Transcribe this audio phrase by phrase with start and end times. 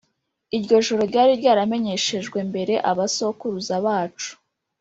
[0.57, 4.31] Iryo joro ryari ryaramenyeshejwe mbere abasokuruza bacu,